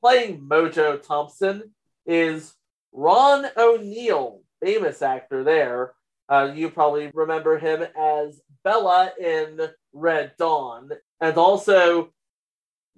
[0.00, 1.74] Playing Mojo Thompson
[2.06, 2.54] is
[2.92, 5.92] Ron O'Neal, famous actor there.
[6.28, 9.60] Uh, you probably remember him as Bella in
[9.92, 12.10] Red Dawn, and also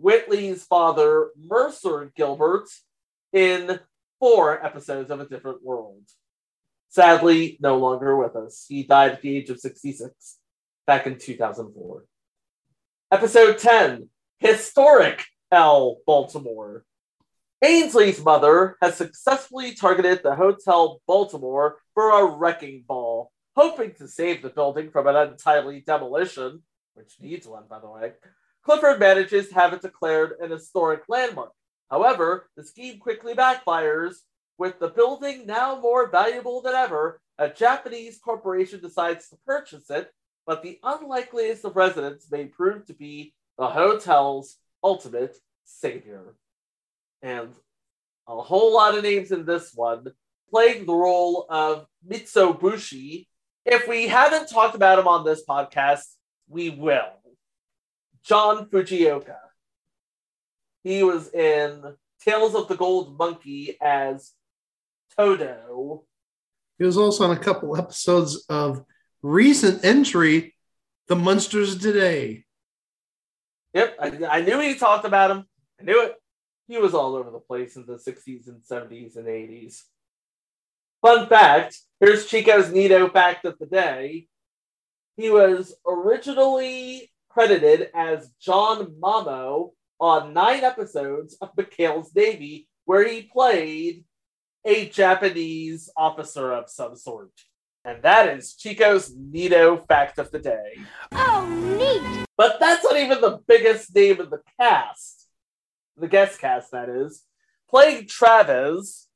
[0.02, 2.68] Whitley's father, Mercer Gilbert,
[3.32, 3.78] in
[4.18, 6.02] four episodes of A Different World.
[6.88, 8.66] Sadly, no longer with us.
[8.68, 10.38] He died at the age of 66
[10.86, 12.04] back in 2004.
[13.12, 14.08] Episode 10
[14.40, 15.98] Historic L.
[16.04, 16.84] Baltimore.
[17.64, 24.42] Ainsley's mother has successfully targeted the Hotel Baltimore for a wrecking ball, hoping to save
[24.42, 26.62] the building from an untimely demolition,
[26.94, 28.12] which needs one, by the way.
[28.64, 31.52] Clifford manages to have it declared an historic landmark.
[31.90, 34.14] However, the scheme quickly backfires.
[34.58, 40.10] With the building now more valuable than ever, a Japanese corporation decides to purchase it,
[40.46, 46.34] but the unlikeliest of residents may prove to be the hotel's ultimate savior.
[47.22, 47.48] And
[48.28, 50.06] a whole lot of names in this one,
[50.50, 53.26] playing the role of Mitsubishi.
[53.64, 56.04] If we haven't talked about him on this podcast,
[56.48, 57.21] we will.
[58.24, 59.36] John Fujioka.
[60.84, 64.32] He was in Tales of the Gold Monkey as
[65.16, 66.04] Todo.
[66.78, 68.84] He was also on a couple episodes of
[69.22, 70.54] recent entry,
[71.08, 72.44] The Munsters Today.
[73.74, 75.44] Yep, I, I knew he talked about him.
[75.80, 76.14] I knew it.
[76.68, 79.82] He was all over the place in the 60s and 70s and 80s.
[81.00, 84.26] Fun fact here's Chico's Neato fact of the day.
[85.16, 93.22] He was originally credited as John Mamo on nine episodes of McHale's Navy, where he
[93.22, 94.04] played
[94.64, 97.32] a Japanese officer of some sort.
[97.84, 100.78] And that is Chico's Neato fact of the day.
[101.12, 101.46] Oh,
[101.78, 102.26] neat.
[102.36, 105.28] But that's not even the biggest name in the cast.
[105.96, 107.24] The guest cast, that is.
[107.68, 109.08] Playing Travis,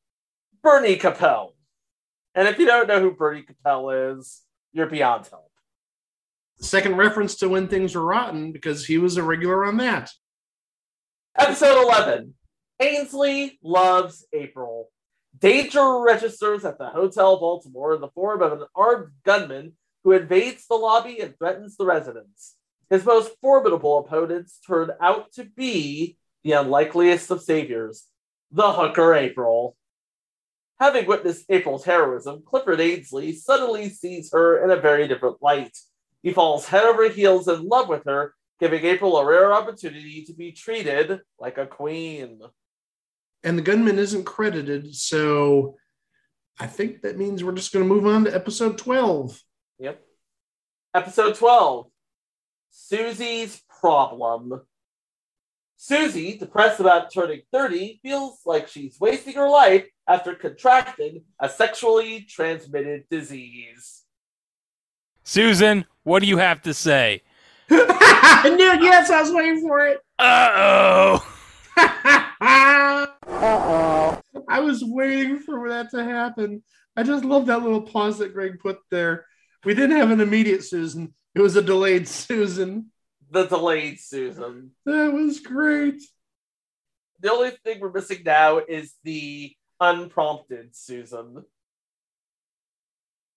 [0.62, 1.52] Bernie Kopell.
[2.34, 5.50] And if you don't know who Bernie Kopell is, you're beyond help.
[6.58, 10.10] Second reference to When Things Were Rotten because he was a regular on that.
[11.38, 12.34] Episode 11
[12.80, 14.90] Ainsley loves April.
[15.38, 20.66] Danger registers at the Hotel Baltimore in the form of an armed gunman who invades
[20.66, 22.54] the lobby and threatens the residents.
[22.88, 28.04] His most formidable opponents turn out to be the unlikeliest of saviors,
[28.50, 29.76] the hooker April.
[30.78, 35.76] Having witnessed April's heroism, Clifford Ainsley suddenly sees her in a very different light.
[36.26, 40.34] He falls head over heels in love with her, giving April a rare opportunity to
[40.34, 42.40] be treated like a queen.
[43.44, 45.76] And the gunman isn't credited, so
[46.58, 49.40] I think that means we're just going to move on to episode 12.
[49.78, 50.02] Yep.
[50.94, 51.86] Episode 12
[52.72, 54.62] Susie's Problem.
[55.76, 62.22] Susie, depressed about turning 30, feels like she's wasting her life after contracting a sexually
[62.22, 64.05] transmitted disease.
[65.28, 67.20] Susan, what do you have to say?
[67.68, 69.98] I knew, yes, I was waiting for it.
[70.20, 71.36] Uh oh.
[72.38, 74.22] Uh-oh.
[74.48, 76.62] I was waiting for that to happen.
[76.96, 79.26] I just love that little pause that Greg put there.
[79.64, 81.12] We didn't have an immediate Susan.
[81.34, 82.92] It was a delayed Susan.
[83.28, 84.70] The delayed Susan.
[84.84, 86.00] That was great.
[87.18, 91.44] The only thing we're missing now is the unprompted Susan.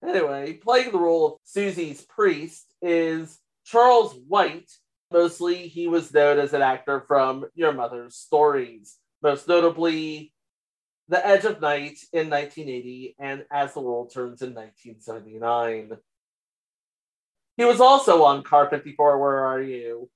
[0.07, 4.71] Anyway, playing the role of Susie's priest is Charles White.
[5.11, 10.33] Mostly, he was known as an actor from Your Mother's Stories, most notably
[11.07, 15.97] The Edge of Night in 1980 and As the World Turns in 1979.
[17.57, 20.09] He was also on Car 54 Where Are You?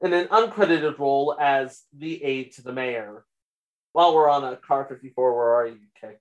[0.00, 3.24] in an uncredited role as the aide to the mayor.
[3.92, 6.20] While we're on a Car 54 Where Are You kick,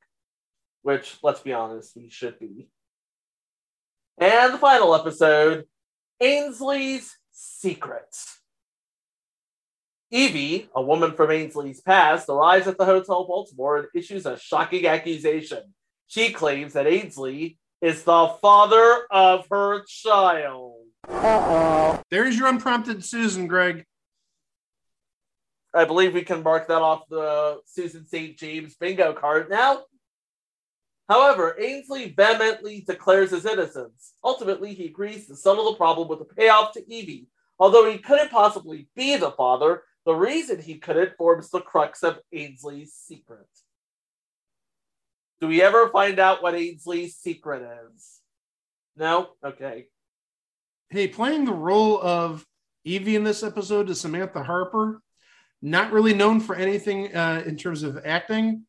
[0.86, 2.68] which, let's be honest, we should be.
[4.20, 5.66] And the final episode
[6.22, 8.40] Ainsley's Secrets.
[10.12, 14.86] Evie, a woman from Ainsley's past, arrives at the Hotel Baltimore and issues a shocking
[14.86, 15.74] accusation.
[16.06, 20.84] She claims that Ainsley is the father of her child.
[21.10, 22.00] Uh-oh.
[22.12, 23.86] There's your unprompted Susan, Greg.
[25.74, 28.38] I believe we can mark that off the Susan St.
[28.38, 29.82] James bingo card now.
[31.08, 34.14] However, Ainsley vehemently declares his innocence.
[34.24, 38.32] Ultimately, he agrees to settle the problem with a payoff to Evie, Although he couldn't
[38.32, 43.48] possibly be the father, the reason he couldn't forms the crux of Ainsley's secret.
[45.40, 47.64] Do we ever find out what Ainsley's secret
[47.94, 48.20] is?
[48.96, 49.30] No?
[49.44, 49.88] Okay.
[50.90, 52.46] Hey, playing the role of
[52.84, 55.02] Evie in this episode is Samantha Harper.
[55.62, 58.66] Not really known for anything uh, in terms of acting.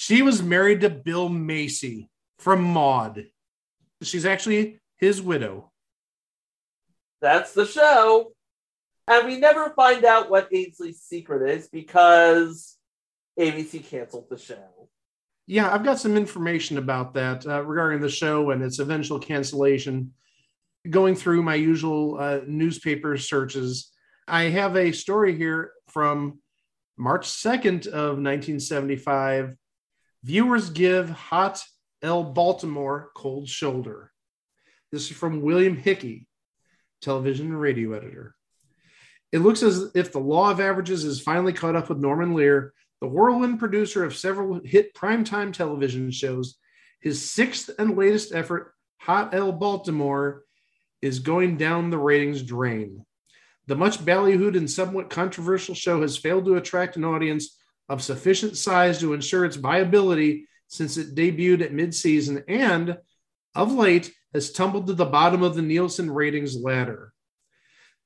[0.00, 2.08] She was married to Bill Macy
[2.38, 3.26] from Maude.
[4.00, 5.72] She's actually his widow.
[7.20, 8.30] That's the show.
[9.08, 12.76] And we never find out what Ainsley's secret is because
[13.40, 14.88] ABC canceled the show.
[15.48, 20.12] Yeah, I've got some information about that uh, regarding the show and its eventual cancellation.
[20.88, 23.90] Going through my usual uh, newspaper searches,
[24.28, 26.38] I have a story here from
[26.96, 29.56] March 2nd of 1975.
[30.24, 31.62] Viewers give Hot
[32.02, 32.24] L.
[32.24, 34.12] Baltimore cold shoulder.
[34.90, 36.26] This is from William Hickey,
[37.00, 38.34] television and radio editor.
[39.30, 42.72] It looks as if the law of averages is finally caught up with Norman Lear,
[43.00, 46.56] the whirlwind producer of several hit primetime television shows.
[47.00, 49.52] His sixth and latest effort, Hot L.
[49.52, 50.42] Baltimore,
[51.00, 53.04] is going down the ratings drain.
[53.68, 57.57] The much ballyhooed and somewhat controversial show has failed to attract an audience
[57.88, 62.98] of sufficient size to ensure its viability since it debuted at midseason and,
[63.54, 67.12] of late, has tumbled to the bottom of the Nielsen ratings ladder.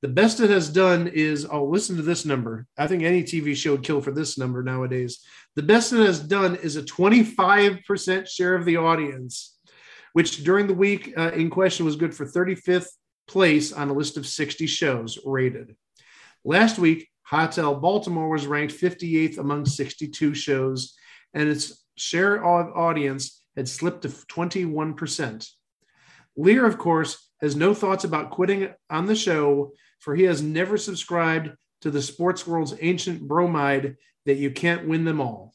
[0.01, 2.67] The best it has done is, oh, listen to this number.
[2.77, 5.19] I think any TV show would kill for this number nowadays.
[5.55, 9.57] The best it has done is a 25% share of the audience,
[10.11, 12.87] which during the week uh, in question was good for 35th
[13.27, 15.75] place on a list of 60 shows rated.
[16.43, 20.95] Last week, Hot L Baltimore was ranked 58th among 62 shows,
[21.33, 25.49] and its share of audience had slipped to 21%.
[26.35, 29.71] Lear, of course, has no thoughts about quitting on the show
[30.03, 35.05] for he has never subscribed to the sports world's ancient bromide that you can't win
[35.05, 35.53] them all.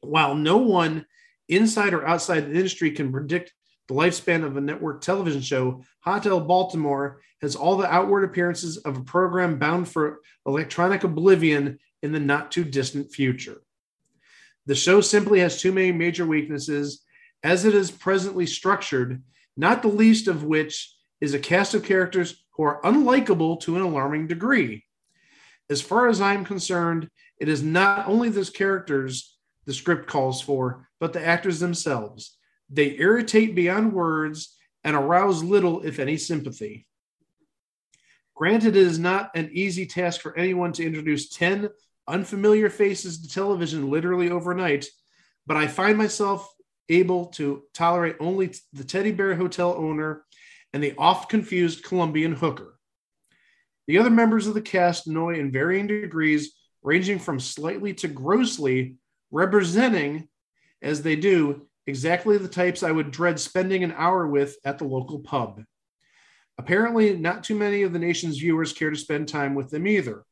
[0.00, 1.06] While no one
[1.48, 3.54] inside or outside the industry can predict
[3.88, 8.96] the lifespan of a network television show, Hotel Baltimore has all the outward appearances of
[8.96, 13.62] a program bound for electronic oblivion in the not too distant future.
[14.66, 17.02] The show simply has too many major weaknesses
[17.42, 19.22] as it is presently structured,
[19.56, 23.82] not the least of which is a cast of characters who are unlikable to an
[23.82, 24.84] alarming degree.
[25.70, 27.08] As far as I'm concerned,
[27.40, 32.37] it is not only those characters the script calls for, but the actors themselves.
[32.70, 36.86] They irritate beyond words and arouse little, if any, sympathy.
[38.34, 41.70] Granted, it is not an easy task for anyone to introduce 10
[42.06, 44.86] unfamiliar faces to television literally overnight,
[45.46, 46.48] but I find myself
[46.88, 50.24] able to tolerate only the Teddy Bear Hotel owner
[50.72, 52.78] and the oft confused Colombian hooker.
[53.86, 58.96] The other members of the cast annoy in varying degrees, ranging from slightly to grossly,
[59.30, 60.28] representing,
[60.82, 64.84] as they do, exactly the types I would dread spending an hour with at the
[64.84, 65.64] local pub.
[66.58, 70.24] Apparently, not too many of the nation's viewers care to spend time with them either.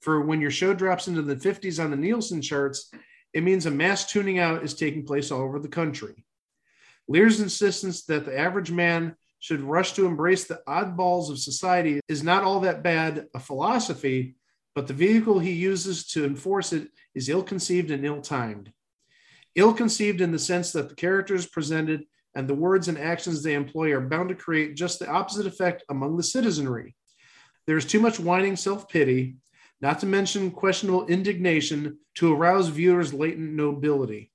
[0.00, 2.90] For when your show drops into the 50s on the Nielsen charts,
[3.34, 6.24] it means a mass tuning out is taking place all over the country.
[7.08, 12.22] Lear's insistence that the average man should rush to embrace the oddballs of society is
[12.22, 14.36] not all that bad a philosophy,
[14.74, 18.72] but the vehicle he uses to enforce it is ill conceived and ill timed.
[19.54, 23.54] Ill conceived in the sense that the characters presented and the words and actions they
[23.54, 26.94] employ are bound to create just the opposite effect among the citizenry.
[27.66, 29.36] There is too much whining self pity,
[29.80, 34.32] not to mention questionable indignation, to arouse viewers' latent nobility.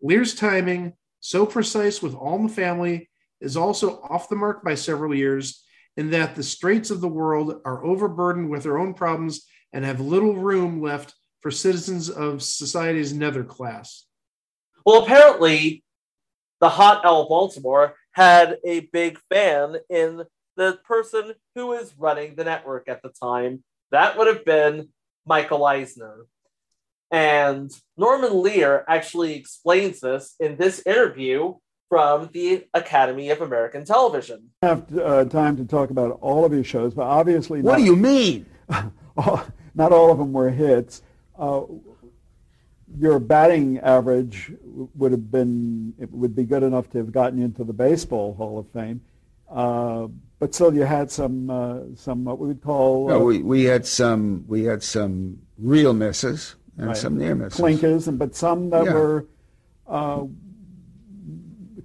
[0.00, 3.10] Lear's timing, so precise with All in the Family
[3.40, 5.62] is also off the mark by several years
[5.96, 10.00] in that the straits of the world are overburdened with their own problems and have
[10.00, 14.06] little room left for citizens of society's nether class.
[14.84, 15.82] Well, apparently,
[16.60, 20.24] the Hot L Baltimore had a big fan in
[20.56, 23.64] the person who was running the network at the time.
[23.90, 24.88] That would have been
[25.26, 26.26] Michael Eisner.
[27.10, 31.54] And Norman Lear actually explains this in this interview
[31.90, 34.48] from the Academy of American Television.
[34.62, 37.78] I have uh, time to talk about all of your shows, but obviously, what not,
[37.78, 38.46] do you mean?
[39.74, 41.02] not all of them were hits.
[41.38, 41.64] Uh,
[42.98, 44.52] your batting average
[44.94, 48.34] would have been it would be good enough to have gotten you into the Baseball
[48.34, 49.00] Hall of Fame,
[49.50, 53.08] uh, but still you had some uh, some what we would call.
[53.08, 57.58] No, we we had some we had some real misses and right, some near misses.
[57.60, 58.94] Clinkers, and but some that Yeah.
[58.94, 59.26] were
[59.86, 60.24] uh,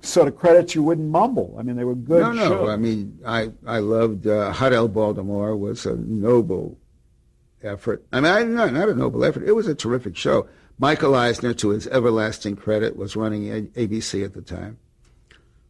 [0.02, 1.56] sort of credits you wouldn't mumble.
[1.60, 2.22] I mean, they were good.
[2.22, 2.48] no, no.
[2.50, 2.70] shows.
[2.70, 6.78] I mean, I I loved uh, Hot L Baltimore was a noble
[7.64, 8.06] effort.
[8.12, 9.44] I mean, I, not not a noble effort.
[9.44, 10.48] It was a terrific show.
[10.80, 14.78] Michael Eisner, to his everlasting credit, was running ABC at the time.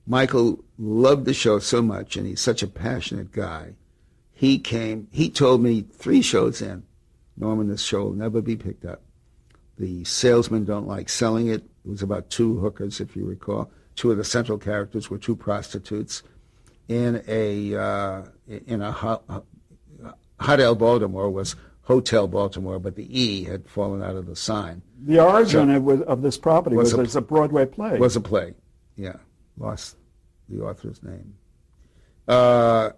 [0.06, 3.74] Michael loved the show so much, and he's such a passionate guy.
[4.34, 5.08] He came.
[5.12, 6.84] He told me three shows in,
[7.36, 9.02] Norman, this show will never be picked up.
[9.78, 11.64] The salesmen don't like selling it.
[11.86, 13.72] It was about two hookers, if you recall.
[13.96, 16.24] Two of the central characters were two prostitutes
[16.88, 19.24] in a uh, in a hot,
[20.40, 21.56] hot L Baltimore was
[21.88, 24.82] Hotel Baltimore, but the E had fallen out of the sign.
[25.06, 27.98] the origin So- of, was- of this property was, Was a- a Broadway play.
[27.98, 28.56] was a play.
[28.98, 29.16] Yeah,
[29.58, 29.96] lost
[30.50, 31.36] the author's name.
[32.28, 32.90] Uh,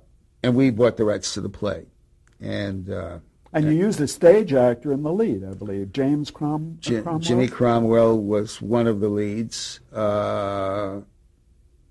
[0.42, 1.86] and we bought the rights to the play,
[2.42, 3.20] and uh,
[3.54, 7.20] and you used a stage actor in the lead, I believe, James Crom- Ji- Cromwell.
[7.20, 9.82] Jimmy Cromwell was one of the leads.
[9.94, 11.02] Uh,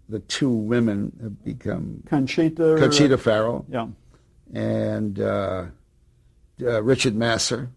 [0.08, 2.76] the two women have become Conchata.
[2.78, 3.86] Conchata Ferrell Yeah.
[4.52, 5.66] and uh,
[6.62, 7.68] uh, Richard Masur,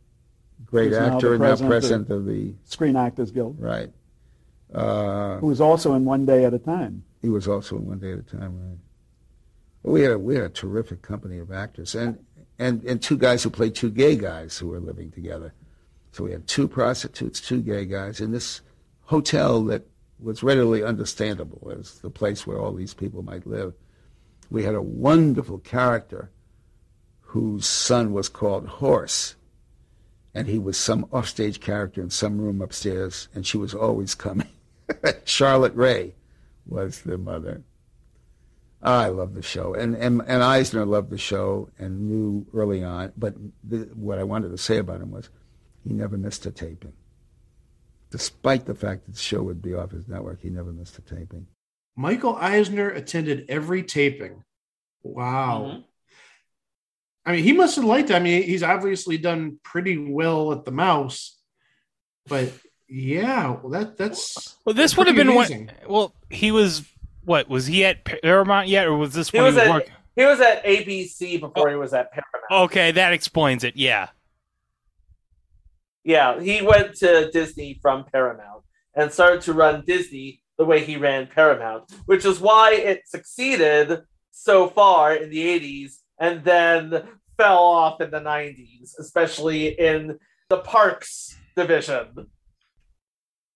[0.65, 3.91] great now actor the and now president of- president of the Screen Actors Guild, right.
[4.73, 7.03] Uh, who was also in One Day at a Time.
[7.21, 8.77] He was also in One Day at a Time, right?
[9.84, 12.19] Well, we had a, we had a terrific company of actors and,
[12.59, 15.53] and and two guys who played two gay guys who were living together.
[16.11, 18.61] So we had two prostitutes, two gay guys in this
[19.03, 19.88] hotel that
[20.19, 23.73] was readily understandable as the place where all these people might live.
[24.49, 26.29] We had a wonderful character
[27.32, 29.36] whose son was called Horse,
[30.34, 34.49] and he was some offstage character in some room upstairs, and she was always coming.
[35.23, 36.13] Charlotte Rae
[36.65, 37.63] was the mother.
[38.84, 43.13] I love the show, and, and and Eisner loved the show and knew early on.
[43.15, 45.29] But the, what I wanted to say about him was,
[45.86, 46.93] he never missed a taping.
[48.09, 51.01] Despite the fact that the show would be off his network, he never missed a
[51.01, 51.47] taping.
[51.95, 54.43] Michael Eisner attended every taping.
[55.01, 55.67] Wow.
[55.67, 55.82] Mm-hmm.
[57.26, 58.15] I mean, he must have liked it.
[58.15, 61.38] I mean, he's obviously done pretty well at the mouse,
[62.28, 62.51] but
[62.89, 65.67] yeah, well, that that's Well, this that's would have been amazing.
[65.86, 65.89] what.
[65.89, 66.84] Well, he was
[67.24, 67.47] what?
[67.49, 69.93] Was he at Paramount yet, or was this He when was he was at working?
[70.15, 72.65] he was at ABC before he was at Paramount.
[72.72, 73.76] Okay, that explains it.
[73.78, 74.09] Yeah.
[76.03, 78.63] Yeah, he went to Disney from Paramount
[78.95, 84.01] and started to run Disney the way he ran Paramount, which is why it succeeded
[84.32, 87.03] so far in the 80s and then
[87.38, 90.19] fell off in the 90s, especially in
[90.49, 92.28] the parks division.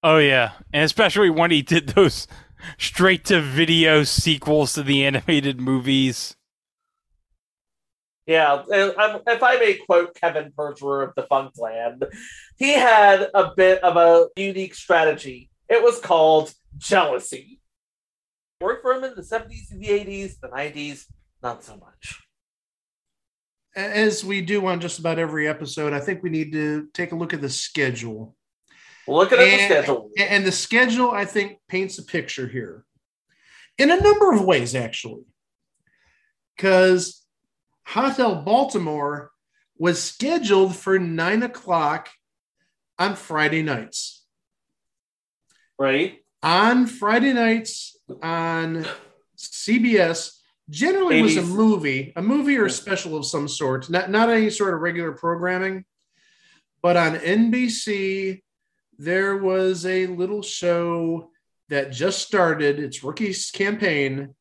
[0.03, 2.28] Oh yeah, and especially when he did those
[2.78, 6.36] straight to video sequels to the animated movies.
[8.26, 12.05] Yeah, if I may quote Kevin Perjurer of Defunctland,
[12.57, 15.51] he had a bit of a unique strategy.
[15.70, 17.61] It was called jealousy.
[18.61, 21.05] Worked for him in the 70s and the 80s, the 90s,
[21.43, 22.24] not so much.
[23.76, 27.15] As we do on just about every episode, I think we need to take a
[27.15, 28.36] look at the schedule.
[29.07, 30.09] Looking at the schedule.
[30.17, 32.86] And the schedule, I think, paints a picture here
[33.78, 35.23] in a number of ways, actually.
[36.55, 37.26] Because
[37.86, 39.32] Hotel Baltimore
[39.78, 42.09] was scheduled for nine o'clock
[42.97, 44.26] on Friday nights.
[45.78, 46.19] Right?
[46.41, 48.86] On Friday nights on
[49.38, 50.38] CBS,
[50.70, 54.49] generally was a movie, a movie or a special of some sort, not, not any
[54.49, 55.86] sort of regular programming.
[56.82, 58.41] But on NBC,
[58.97, 61.32] there was a little show
[61.70, 64.36] that just started its rookie campaign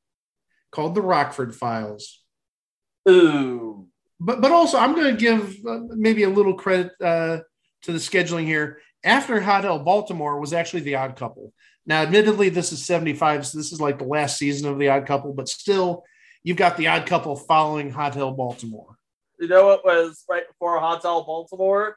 [0.71, 2.23] called The Rockford Files.
[3.09, 3.89] Ooh.
[4.21, 7.39] But but also, I'm going to give uh, maybe a little credit uh,
[7.83, 8.81] to the scheduling here.
[9.03, 11.53] After Hotel Baltimore was actually The Odd Couple.
[11.87, 15.07] Now, admittedly, this is 75, so this is like the last season of The Odd
[15.07, 16.05] Couple, but still,
[16.45, 18.97] you've got The Odd Couple following Hotel Baltimore.
[19.41, 21.97] You know what was right before Hotel Baltimore?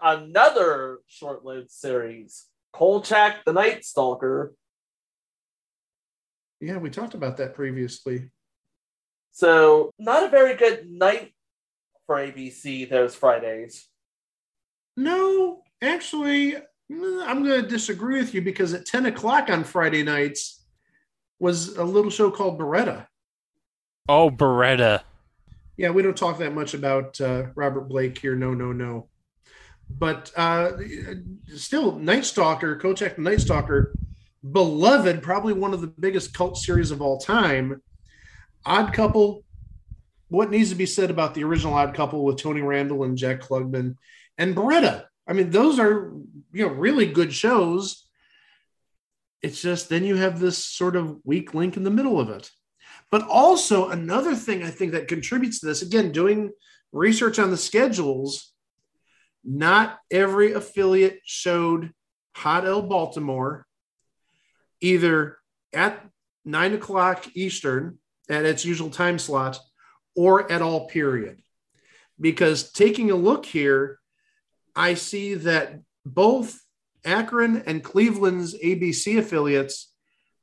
[0.00, 4.54] Another short lived series, Kolchak the Night Stalker.
[6.60, 8.30] Yeah, we talked about that previously.
[9.32, 11.32] So, not a very good night
[12.06, 13.86] for ABC those Fridays.
[14.96, 16.54] No, actually,
[16.90, 20.64] mm, I'm going to disagree with you because at 10 o'clock on Friday nights
[21.38, 23.06] was a little show called Baretta.
[24.08, 25.02] Oh, Baretta.
[25.76, 28.34] Yeah, we don't talk that much about uh, Robert Blake here.
[28.34, 29.08] No, no, no.
[29.90, 30.72] But uh,
[31.54, 33.94] still, Night Stalker, the Night Stalker,
[34.50, 37.82] beloved, probably one of the biggest cult series of all time.
[38.66, 39.44] Odd Couple,
[40.28, 43.40] what needs to be said about the original Odd Couple with Tony Randall and Jack
[43.40, 43.96] Klugman
[44.36, 45.04] and Baretta?
[45.26, 46.12] I mean, those are
[46.52, 48.06] you know really good shows.
[49.42, 52.50] it's just then you have this sort of weak link in the middle of it.
[53.10, 56.50] But also another thing I think that contributes to this, again, doing
[56.92, 58.52] research on the schedules,
[59.44, 61.92] not every affiliate showed
[62.36, 63.66] Hot L Baltimore
[64.80, 65.38] either
[65.72, 66.04] at
[66.44, 67.98] nine o'clock Eastern
[68.28, 69.58] at its usual time slot
[70.14, 71.40] or at all period.
[72.20, 73.98] Because taking a look here,
[74.74, 76.60] I see that both
[77.04, 79.92] Akron and Cleveland's ABC affiliates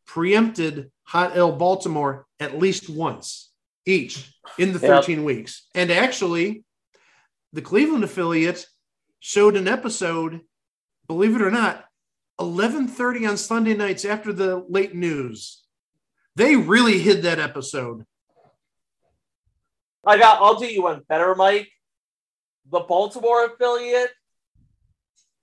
[0.05, 3.51] preempted Hot L Baltimore at least once
[3.85, 5.25] each in the 13 yep.
[5.25, 5.67] weeks.
[5.75, 6.63] And actually,
[7.53, 8.65] the Cleveland affiliate
[9.19, 10.41] showed an episode,
[11.07, 11.85] believe it or not,
[12.39, 15.63] 11:30 on Sunday nights after the late news.
[16.35, 18.05] They really hid that episode.
[20.05, 21.69] I got I'll do you one better, Mike.
[22.69, 24.11] The Baltimore affiliate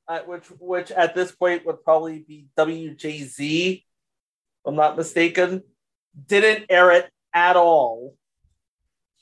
[0.09, 3.83] uh, which which at this point would probably be WJZ,
[4.65, 5.63] I'm not mistaken,
[6.27, 8.15] didn't air it at all.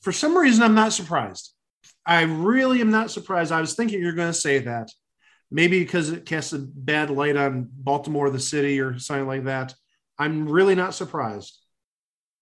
[0.03, 1.55] For some reason, I'm not surprised.
[2.07, 3.53] I really am not surprised.
[3.53, 4.91] I was thinking you're going to say that.
[5.51, 9.74] Maybe because it casts a bad light on Baltimore, the city, or something like that.
[10.18, 11.59] I'm really not surprised.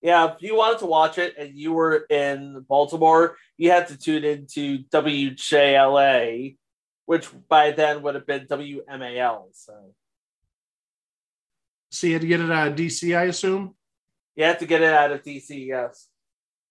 [0.03, 3.99] Yeah, if you wanted to watch it and you were in Baltimore, you had to
[3.99, 6.57] tune into WJLA
[7.09, 9.45] which by then would have been WMAL.
[9.53, 9.95] So,
[11.91, 13.75] so you had to get it out of DC, I assume.
[14.37, 16.09] You had to get it out of DC, yes.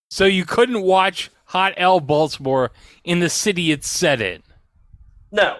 [0.09, 2.71] So you couldn't watch Hot L Baltimore
[3.03, 4.43] in the city it set in.
[5.31, 5.59] No.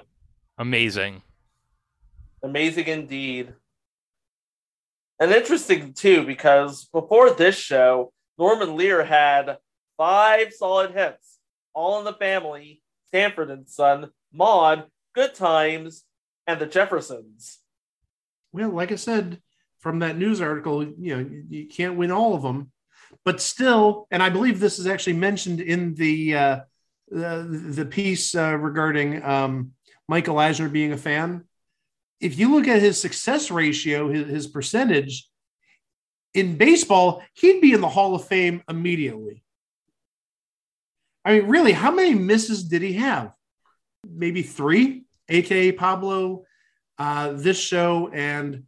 [0.58, 1.22] Amazing.
[2.43, 3.53] Amazing indeed.
[5.20, 9.58] And interesting too, because before this show, Norman Lear had
[9.97, 11.39] five solid hits,
[11.74, 12.82] all in the family,
[13.12, 16.03] Sanford and Son, Maude, Good Times,
[16.45, 17.60] and the Jeffersons.
[18.53, 19.41] Well, like I said
[19.80, 22.72] from that news article, you know, you can't win all of them,
[23.24, 26.60] but still, and I believe this is actually mentioned in the uh,
[27.10, 29.72] the, the piece uh, regarding um,
[30.08, 31.46] Michael Eisner being a fan.
[32.20, 35.30] If you look at his success ratio, his, his percentage
[36.34, 39.44] in baseball, he'd be in the Hall of Fame immediately.
[41.24, 43.34] I mean, really, how many misses did he have?
[44.10, 46.46] maybe three, aka Pablo,
[46.98, 48.64] uh, this show, and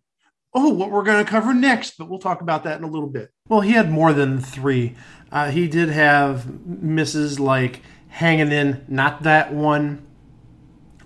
[0.53, 1.97] oh, what we're going to cover next.
[1.97, 3.31] But we'll talk about that in a little bit.
[3.47, 4.95] Well, he had more than three.
[5.31, 10.05] Uh, he did have misses like hanging in, not that one,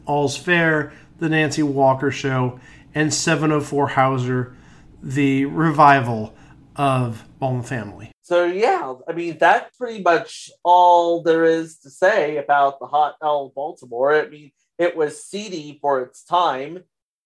[0.05, 2.59] All's Fair, the Nancy Walker Show,
[2.95, 4.55] and 704 Hauser,
[5.01, 6.33] the revival
[6.75, 8.11] of All in the Family.
[8.21, 13.15] So yeah, I mean that's pretty much all there is to say about the Hot
[13.21, 14.15] L Baltimore.
[14.15, 16.83] I mean, it was seedy for its time,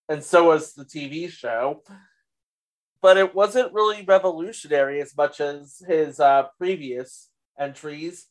[0.10, 1.84] and so was the TV show.
[3.02, 7.30] But it wasn't really revolutionary as much as his uh, previous
[7.60, 8.28] entries.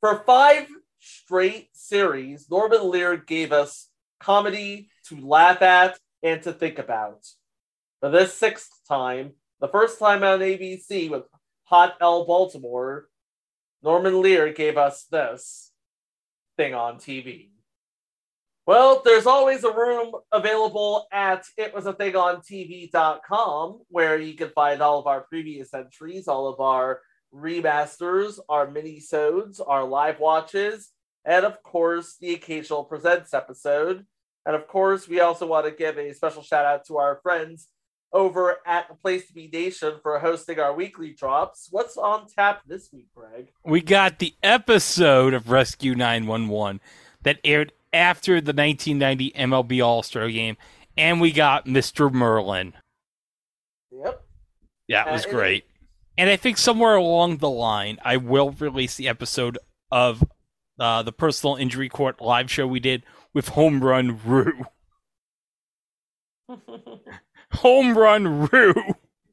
[0.00, 0.66] For five
[0.98, 3.88] straight series, Norman Lear gave us
[4.20, 7.26] comedy to laugh at and to think about.
[8.00, 11.24] For this sixth time, the first time on ABC with
[11.64, 13.08] Hot L Baltimore,
[13.82, 15.72] Norman Lear gave us this
[16.56, 17.53] thing on TV.
[18.66, 25.20] Well, there's always a room available at itwasathingontv.com where you can find all of our
[25.22, 27.00] previous entries, all of our
[27.34, 30.92] remasters, our mini-sodes, our live watches,
[31.26, 34.06] and of course, the occasional presents episode.
[34.46, 37.68] And of course, we also want to give a special shout out to our friends
[38.14, 41.68] over at the Place to Be Nation for hosting our weekly drops.
[41.70, 43.48] What's on tap this week, Greg?
[43.64, 46.80] We got the episode of Rescue 911
[47.24, 50.56] that aired after the 1990 MLB All Star game,
[50.96, 52.12] and we got Mr.
[52.12, 52.74] Merlin.
[53.90, 54.22] Yep.
[54.88, 55.64] Yeah, it was uh, great.
[55.64, 55.70] It,
[56.18, 59.58] and I think somewhere along the line, I will release the episode
[59.90, 60.22] of
[60.78, 64.64] uh, the personal injury court live show we did with Home Run Rue.
[67.52, 68.74] Home Run Rue.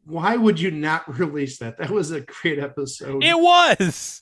[0.06, 1.78] Why would you not release that?
[1.78, 3.24] That was a great episode.
[3.24, 4.22] It was,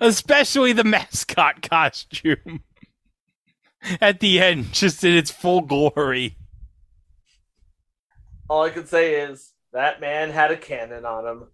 [0.00, 2.62] especially the mascot costume
[4.00, 6.36] at the end, just in its full glory.
[8.48, 11.44] All I can say is that man had a cannon on him.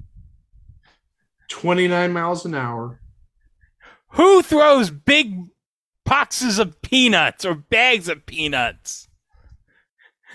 [1.49, 3.01] 29 miles an hour.
[4.13, 5.47] Who throws big
[6.05, 9.09] boxes of peanuts or bags of peanuts?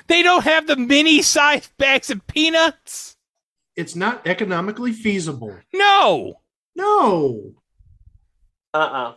[0.07, 3.17] They don't have the mini sized bags of peanuts.
[3.75, 5.55] It's not economically feasible.
[5.73, 6.41] No.
[6.75, 7.53] No.
[8.73, 9.09] Uh uh-uh.
[9.09, 9.13] uh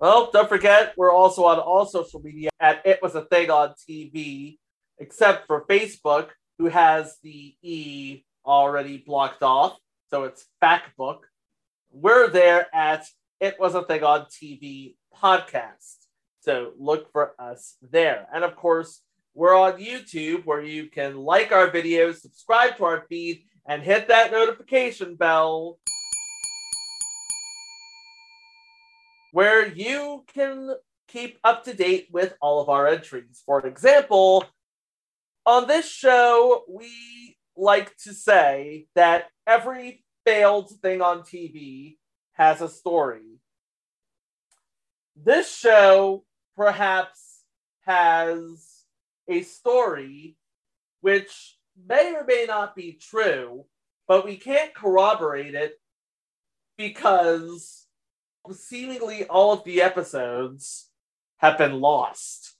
[0.00, 3.74] Well, don't forget, we're also on all social media at It Was a Thing on
[3.88, 4.58] TV,
[4.98, 9.78] except for Facebook, who has the E already blocked off.
[10.10, 11.28] So it's Fact Book.
[11.92, 13.06] We're there at
[13.40, 16.06] It Was a Thing on TV podcast.
[16.40, 18.26] So look for us there.
[18.34, 19.00] And of course,
[19.34, 24.08] we're on YouTube where you can like our videos, subscribe to our feed, and hit
[24.08, 25.78] that notification bell
[29.34, 30.70] where you can
[31.08, 33.42] keep up to date with all of our entries.
[33.44, 34.44] For example,
[35.44, 41.96] on this show, we like to say that every failed thing on TV
[42.34, 43.40] has a story.
[45.16, 46.24] This show
[46.56, 47.42] perhaps
[47.86, 48.84] has
[49.26, 50.36] a story
[51.00, 51.56] which
[51.88, 53.64] may or may not be true,
[54.06, 55.74] but we can't corroborate it
[56.78, 57.83] because
[58.52, 60.90] seemingly all of the episodes
[61.38, 62.54] have been lost.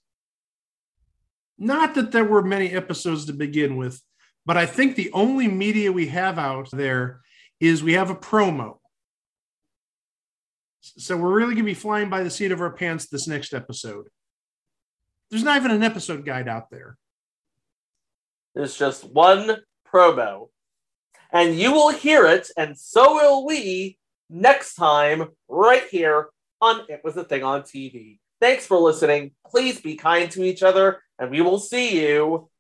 [1.59, 4.03] Not that there were many episodes to begin with,
[4.47, 7.21] but I think the only media we have out there
[7.61, 8.79] is we have a promo.
[10.81, 13.55] So we're really going to be flying by the seat of our pants this next
[13.55, 14.09] episode.
[15.31, 16.99] There's not even an episode guide out there.
[18.55, 19.57] There's just one
[19.91, 20.49] promo.
[21.33, 23.99] And you will hear it, and so will we
[24.35, 26.29] next time, right here
[26.61, 28.19] on It Was a Thing on TV.
[28.41, 29.31] Thanks for listening.
[29.47, 32.51] Please be kind to each other, and we will see you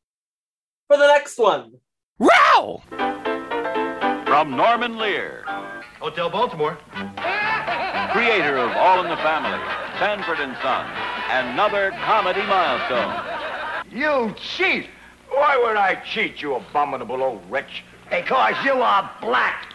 [0.86, 1.72] for the next one.
[2.18, 2.80] Row!
[4.24, 5.44] From Norman Lear,
[5.98, 6.78] Hotel Baltimore.
[8.12, 9.58] creator of All in the Family,
[9.98, 10.86] Sanford and Son,
[11.30, 13.90] another comedy milestone.
[13.90, 14.86] You cheat!
[15.28, 17.82] Why would I cheat, you abominable old wretch?
[18.08, 19.73] Because you are black.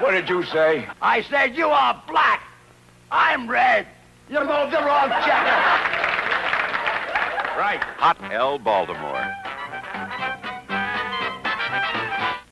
[0.00, 0.88] What did you say?
[1.00, 2.42] I said you are black.
[3.10, 3.86] I'm red.
[4.28, 5.60] You moved the wrong checker.
[7.58, 7.80] Right.
[7.98, 8.58] Hot L.
[8.58, 9.21] Baltimore.